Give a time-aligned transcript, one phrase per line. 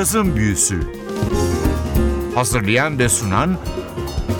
[0.00, 0.80] Cazın Büyüsü
[2.34, 3.58] Hazırlayan ve sunan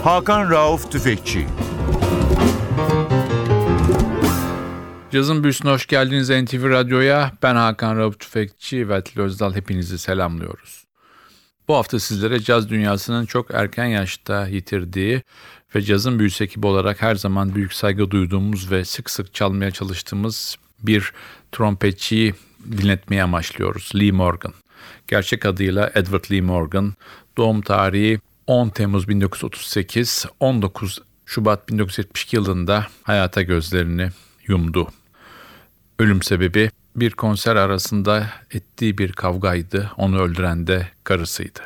[0.05, 1.47] Hakan Rauf Tüfekçi
[5.13, 7.33] Cazın Büyüsü'ne hoş geldiniz NTV Radyo'ya.
[7.43, 10.85] Ben Hakan Rauf Tüfekçi ve Atil Özdal hepinizi selamlıyoruz.
[11.69, 15.23] Bu hafta sizlere caz dünyasının çok erken yaşta yitirdiği
[15.75, 20.57] ve cazın büyüsü ekibi olarak her zaman büyük saygı duyduğumuz ve sık sık çalmaya çalıştığımız
[20.83, 21.13] bir
[21.53, 22.35] trompetçiyi
[22.73, 23.93] dinletmeye amaçlıyoruz.
[23.95, 24.53] Lee Morgan.
[25.11, 26.95] Gerçek adıyla Edward Lee Morgan.
[27.37, 34.09] Doğum tarihi 10 Temmuz 1938, 19 Şubat 1972 yılında hayata gözlerini
[34.47, 34.89] yumdu.
[35.99, 39.91] Ölüm sebebi bir konser arasında ettiği bir kavgaydı.
[39.97, 41.61] Onu öldüren de karısıydı.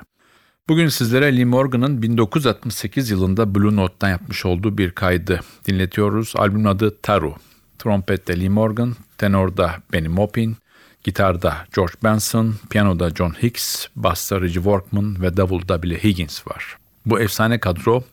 [0.69, 6.33] Bugün sizlere Lee Morgan'ın 1968 yılında Blue Note'dan yapmış olduğu bir kaydı dinletiyoruz.
[6.37, 7.34] Albümün adı Taru.
[7.78, 10.56] Trompette Lee Morgan, tenorda Benny Maupin,
[11.05, 16.77] gitarda George Benson, piyanoda John Hicks, basta Reggie Workman ve davulda bile Higgins var.
[17.06, 18.05] Bu efsane kadro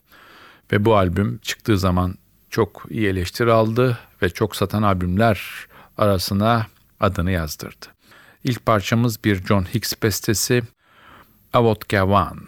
[0.71, 2.15] ve bu albüm çıktığı zaman
[2.49, 5.41] çok iyi eleştiri aldı ve çok satan albümler
[5.97, 6.67] arasına
[6.99, 7.85] adını yazdırdı.
[8.43, 10.63] İlk parçamız bir John Hicks bestesi
[11.53, 12.39] Avot Gavan.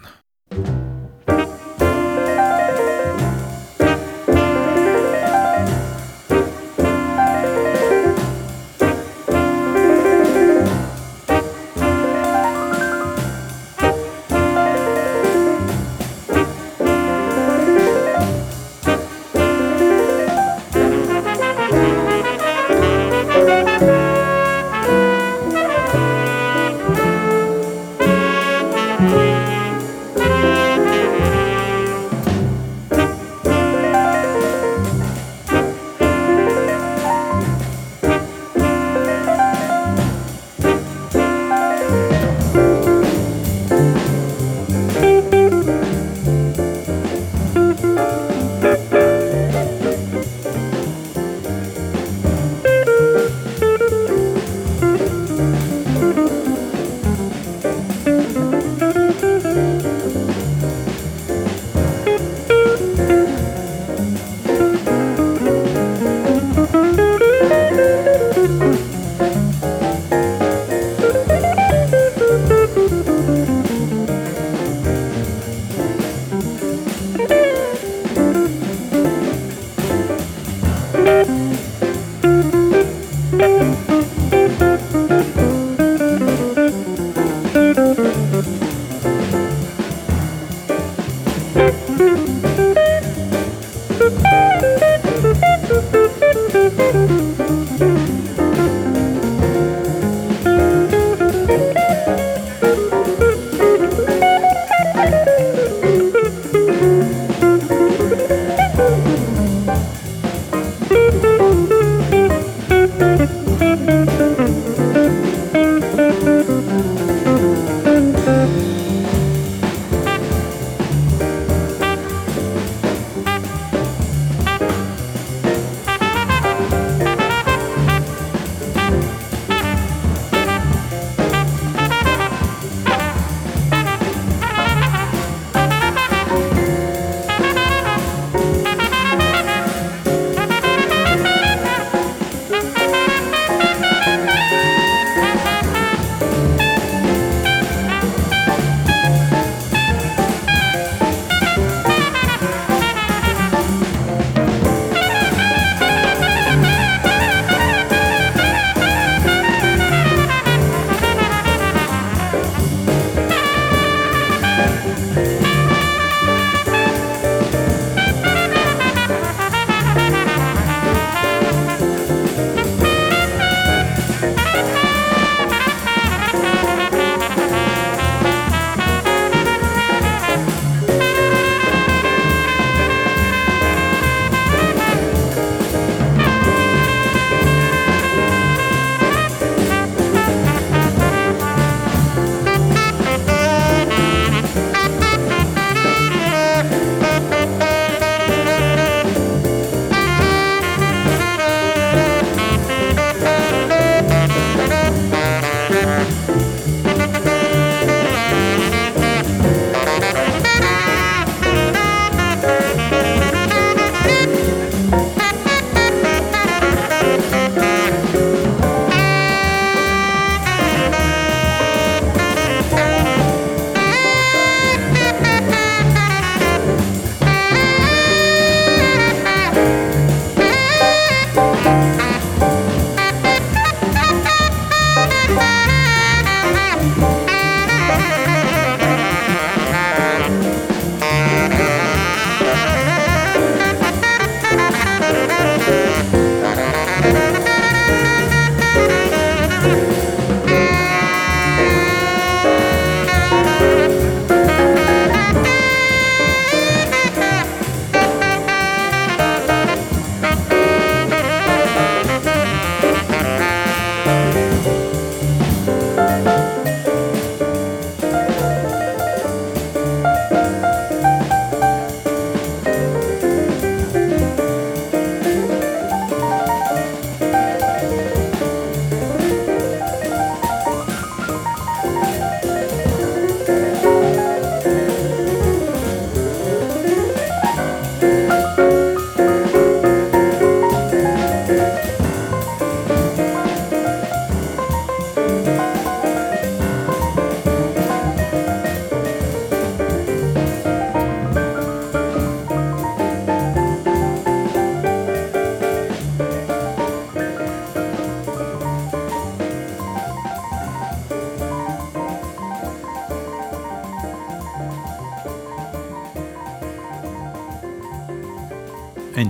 [295.25, 295.62] Thank you.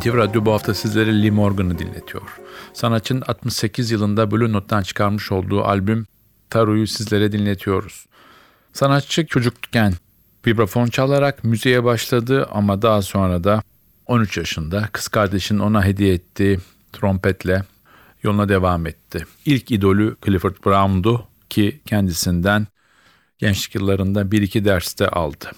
[0.03, 2.39] NTV Radyo bu hafta sizlere Lee Morgan'ı dinletiyor.
[2.73, 6.05] Sanatçının 68 yılında Blue Note'dan çıkarmış olduğu albüm
[6.49, 8.05] Taru'yu sizlere dinletiyoruz.
[8.73, 9.93] Sanatçı çocukken
[10.47, 13.63] vibrafon çalarak müziğe başladı ama daha sonra da
[14.05, 16.59] 13 yaşında kız kardeşinin ona hediye ettiği
[16.93, 17.63] trompetle
[18.23, 19.25] yoluna devam etti.
[19.45, 22.67] İlk idolü Clifford Brown'du ki kendisinden
[23.37, 25.51] gençlik yıllarında bir iki derste aldı.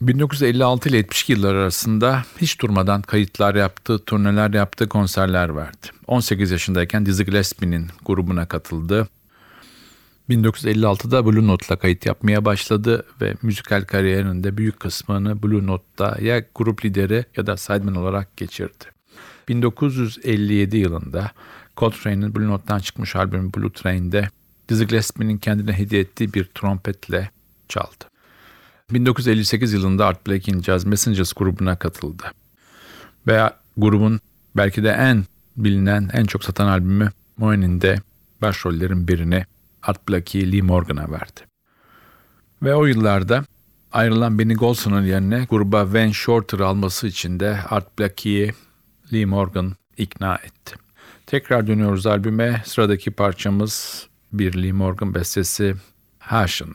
[0.00, 5.86] 1956 ile 72 yıllar arasında hiç durmadan kayıtlar yaptı, turneler yaptı, konserler verdi.
[6.06, 9.08] 18 yaşındayken Dizzy Gillespie'nin grubuna katıldı.
[10.30, 16.84] 1956'da Blue Note'la kayıt yapmaya başladı ve müzikal kariyerinde büyük kısmını Blue Note'da ya grup
[16.84, 18.84] lideri ya da sideman olarak geçirdi.
[19.48, 21.30] 1957 yılında
[21.76, 24.28] Coltrane'in Blue Note'dan çıkmış albümü Blue Train'de
[24.68, 27.30] Dizzy Gillespie'nin kendine hediye ettiği bir trompetle
[27.68, 28.13] çaldı.
[28.90, 32.24] 1958 yılında Art Blakey'in Jazz Messengers grubuna katıldı.
[33.26, 34.20] Ve grubun
[34.56, 35.24] belki de en
[35.56, 37.96] bilinen, en çok satan albümü Moen'inde
[38.42, 39.44] başrollerin birini
[39.82, 41.40] Art Blakey Lee Morgan'a verdi.
[42.62, 43.44] Ve o yıllarda
[43.92, 48.52] ayrılan Benny Golson'un yerine gruba Van Shorter'ı alması için de Art Blakey'i
[49.12, 50.76] Lee Morgan ikna etti.
[51.26, 52.62] Tekrar dönüyoruz albüme.
[52.64, 55.74] Sıradaki parçamız bir Lee Morgan bestesi
[56.18, 56.74] Hashion.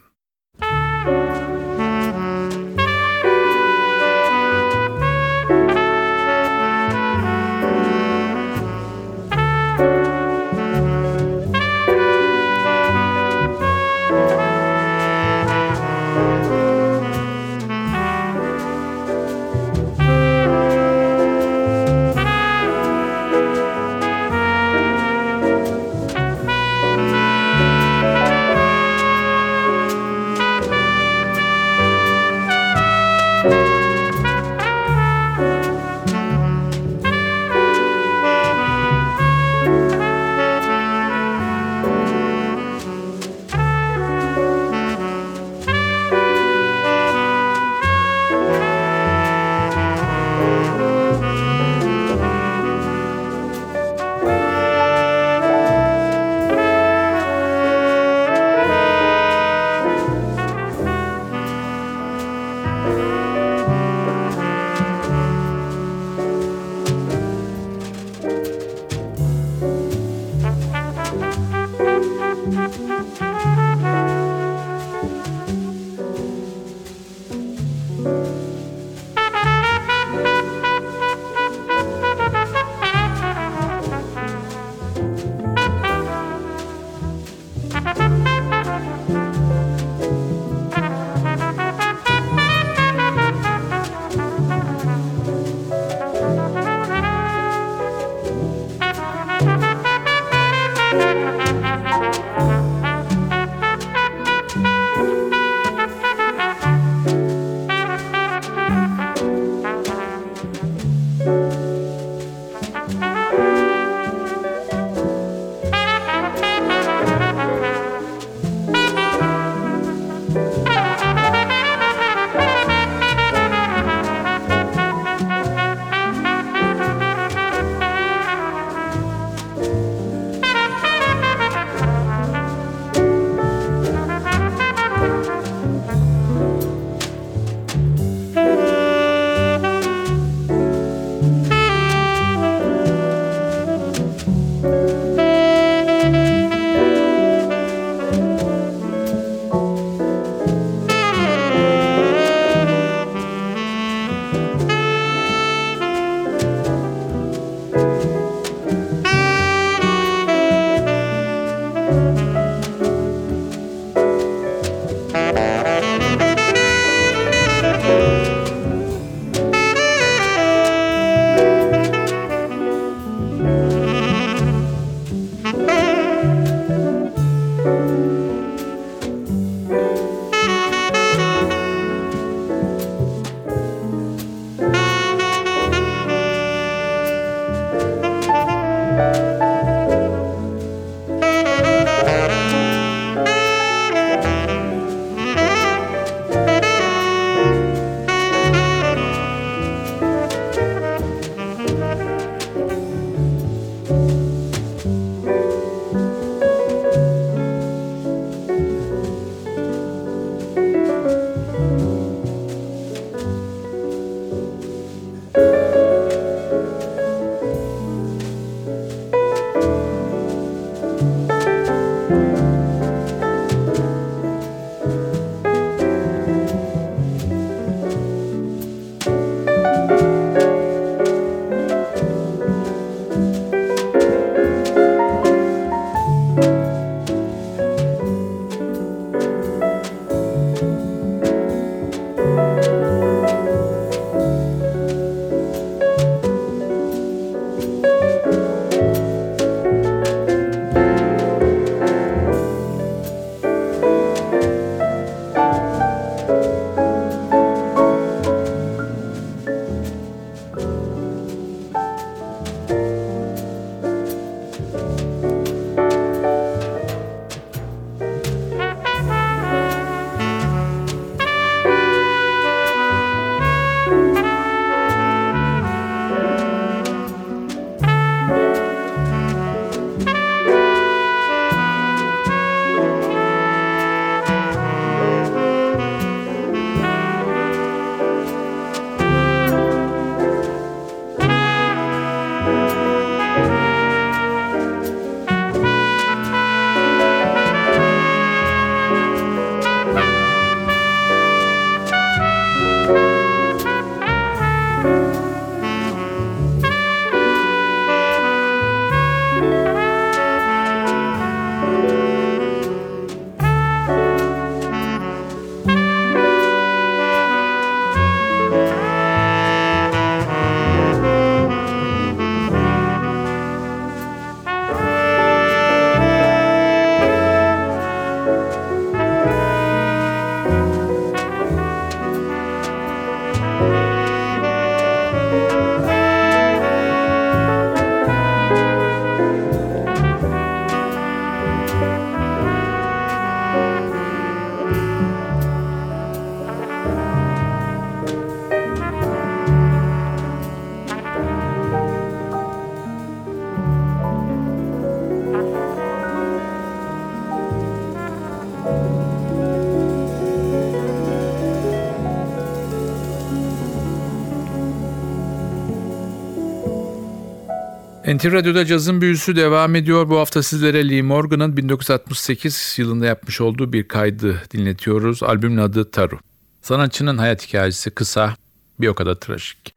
[368.10, 370.10] NTV Radyo'da cazın büyüsü devam ediyor.
[370.10, 375.24] Bu hafta sizlere Lee Morgan'ın 1968 yılında yapmış olduğu bir kaydı dinletiyoruz.
[375.24, 376.20] Albümün adı Taru.
[376.62, 378.36] Sanatçının hayat hikayesi kısa,
[378.80, 379.76] bir o kadar trajik.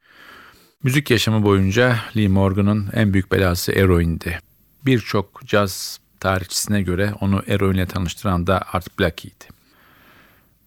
[0.83, 4.39] Müzik yaşamı boyunca Lee Morgan'ın en büyük belası eroindi.
[4.85, 9.45] Birçok caz tarihçisine göre onu eroinle tanıştıran da Art Blakey'di.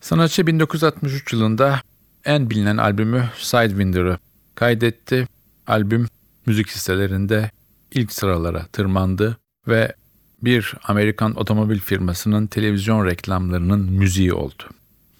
[0.00, 1.80] Sanatçı 1963 yılında
[2.24, 4.18] en bilinen albümü Sidewinder'ı
[4.54, 5.28] kaydetti.
[5.66, 6.08] Albüm
[6.46, 7.50] müzik listelerinde
[7.92, 9.36] ilk sıralara tırmandı
[9.68, 9.94] ve
[10.42, 14.62] bir Amerikan otomobil firmasının televizyon reklamlarının müziği oldu.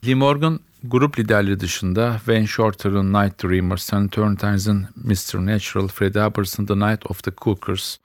[0.06, 5.46] Lee Morgan grup liderleri dışında Wayne Shorter'ın Night Dreamer, Sun Turntines'ın Mr.
[5.46, 7.96] Natural, Freddie Hubbard'ın The Night of the Cookers,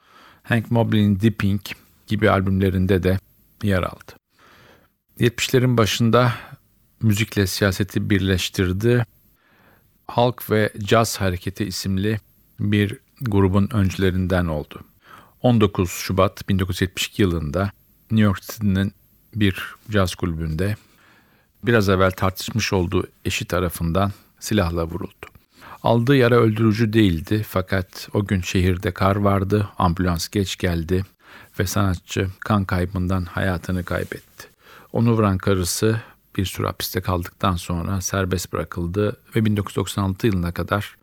[0.44, 1.62] Hank Mobley'in Dipping
[2.08, 3.20] gibi albümlerinde de
[3.63, 4.12] yer aldı.
[5.20, 6.34] 70'lerin başında
[7.01, 9.06] müzikle siyaseti birleştirdi.
[10.08, 12.20] Halk ve Caz Hareketi isimli
[12.60, 14.82] bir grubun öncülerinden oldu.
[15.42, 17.72] 19 Şubat 1972 yılında
[18.12, 18.94] New York City'nin
[19.36, 20.75] bir caz kulübünde
[21.63, 25.25] biraz evvel tartışmış olduğu eşi tarafından silahla vuruldu.
[25.84, 31.06] Aldığı yara öldürücü değildi fakat o gün şehirde kar vardı, ambulans geç geldi
[31.60, 34.48] ve sanatçı kan kaybından hayatını kaybetti.
[34.94, 36.01] Onu vuran karısı
[36.38, 40.96] bir süre hapiste kaldıktan sonra serbest bırakıldı ve 1996 yılına kadar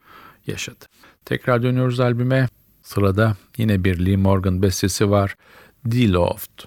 [0.46, 0.84] yaşadı.
[1.28, 2.48] Tekrar dönüyoruz albüme.
[2.82, 5.36] Sırada yine bir Lee Morgan bestesi var.
[5.84, 6.64] D-Loft.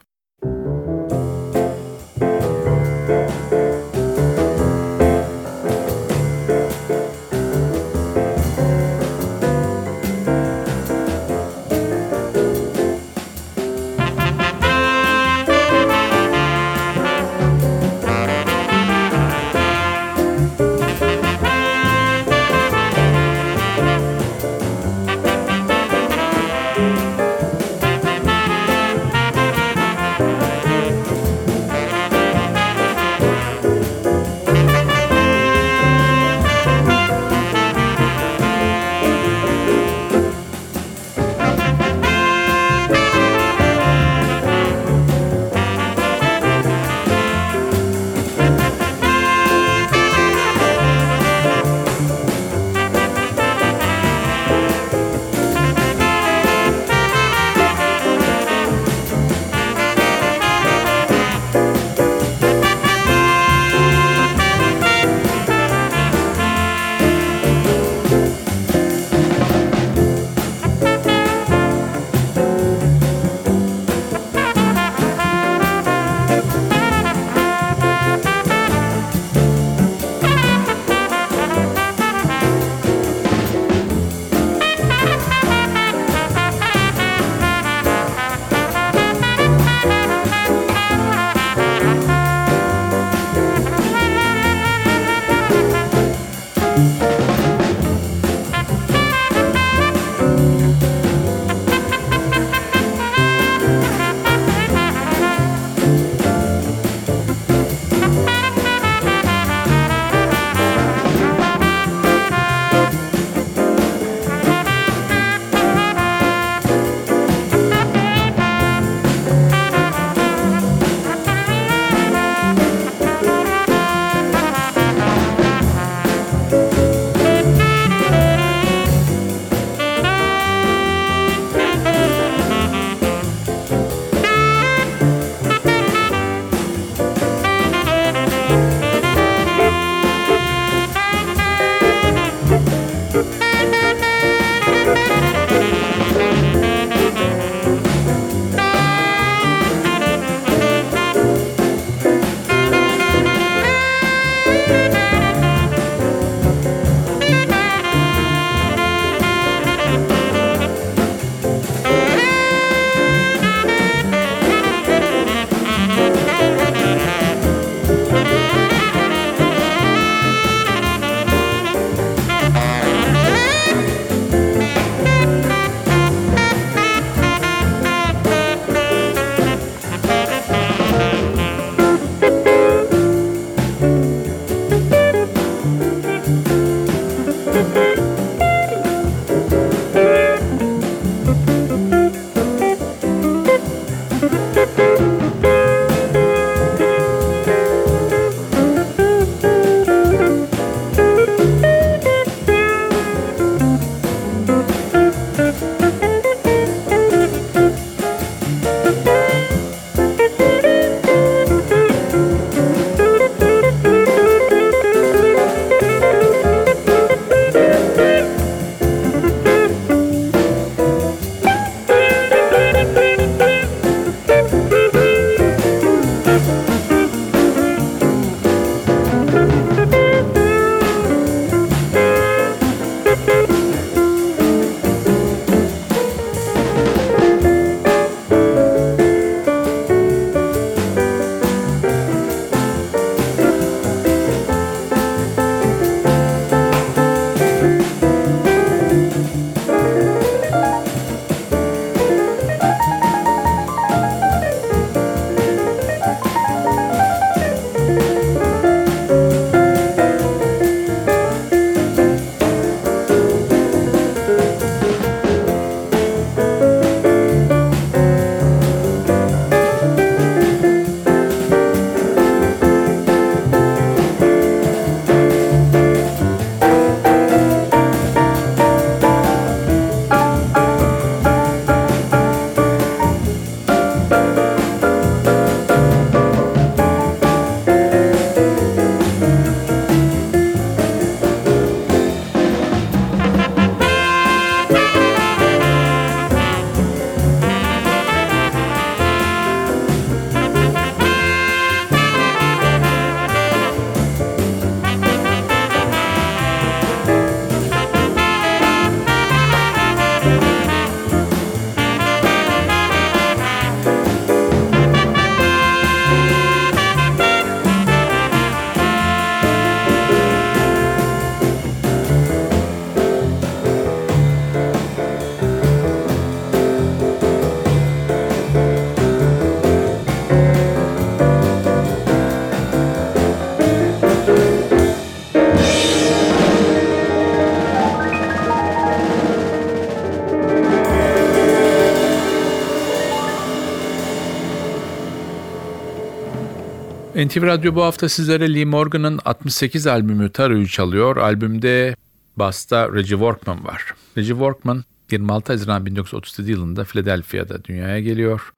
[347.26, 351.18] NTV Radyo bu hafta sizlere Lee Morgan'ın 68 albümü Taro'yu çalıyor.
[351.18, 351.96] Albümde
[352.36, 353.96] basta Reggie Workman var.
[354.18, 358.54] Reggie Workman 26 Haziran 1937 yılında Philadelphia'da dünyaya geliyor.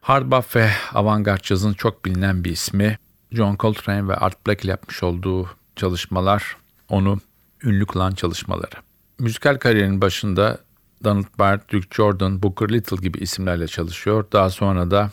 [0.00, 2.98] Hard bop ve avantgard cazın çok bilinen bir ismi.
[3.32, 6.56] John Coltrane ve Art Black ile yapmış olduğu çalışmalar
[6.88, 7.20] onu
[7.64, 8.76] ünlü kılan çalışmaları.
[9.18, 10.58] Müzikal kariyerinin başında
[11.04, 14.24] Donald Byrd, Duke Jordan, Booker Little gibi isimlerle çalışıyor.
[14.32, 15.10] Daha sonra da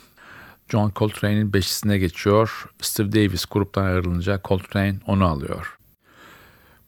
[0.69, 2.65] John Coltrane'in beşisine geçiyor.
[2.81, 5.77] Steve Davis gruptan ayrılınca Coltrane onu alıyor.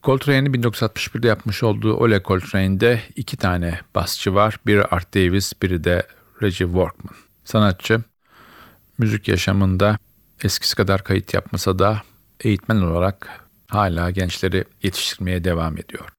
[0.04, 4.60] Coltrane'in 1961'de yapmış olduğu Ole Coltrane'de iki tane basçı var.
[4.68, 6.08] Biri Art Davis, biri de
[6.42, 7.16] Reggie Workman.
[7.44, 8.02] Sanatçı
[8.98, 9.98] müzik yaşamında
[10.44, 12.02] eskisi kadar kayıt yapmasa da
[12.40, 13.28] eğitmen olarak
[13.68, 16.10] hala gençleri yetiştirmeye devam ediyor.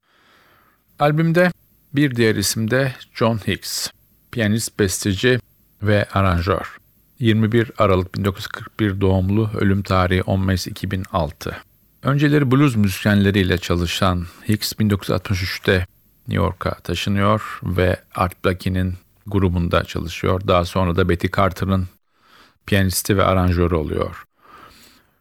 [0.99, 1.53] Albümde
[1.95, 3.91] bir diğer isim de John Hicks,
[4.33, 5.41] piyanist, besteci
[5.83, 6.82] ve aranjör.
[7.23, 11.57] 21 Aralık 1941 doğumlu, ölüm tarihi 10 Mayıs 2006.
[12.03, 15.87] Önceleri blues müzisyenleriyle çalışan Hicks 1963'te
[16.29, 18.95] New York'a taşınıyor ve Art Blakey'nin
[19.27, 20.41] grubunda çalışıyor.
[20.47, 21.89] Daha sonra da Betty Carter'ın
[22.67, 24.25] piyanisti ve aranjörü oluyor.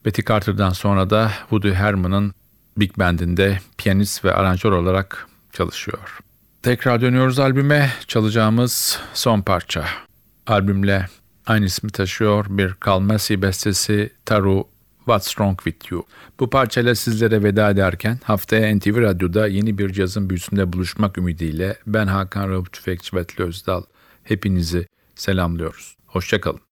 [0.04, 2.34] Betty Carter'dan sonra da Woody Herman'ın
[2.76, 6.18] Big Band'inde piyanist ve aranjör olarak çalışıyor.
[6.62, 7.90] Tekrar dönüyoruz albüme.
[8.06, 9.84] Çalacağımız son parça.
[10.46, 11.06] Albümle
[11.46, 14.64] aynı ismi taşıyor bir Carl Massey bestesi Taru
[14.98, 16.06] What's Wrong With You.
[16.40, 22.06] Bu parçayla sizlere veda ederken haftaya NTV Radyo'da yeni bir cazın büyüsünde buluşmak ümidiyle ben
[22.06, 23.82] Hakan Rauf Tüfekçi ve Özdal
[24.24, 25.96] hepinizi selamlıyoruz.
[26.06, 26.71] Hoşçakalın.